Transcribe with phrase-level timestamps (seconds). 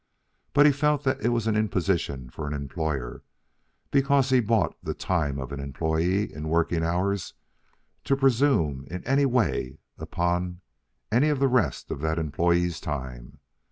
[0.53, 3.21] But he felt that it was an imposition for an employer,
[3.91, 7.35] because he bought the time of an employee in working hours,
[8.05, 10.61] to presume in any way upon
[11.11, 13.37] any of the rest of that employee's time.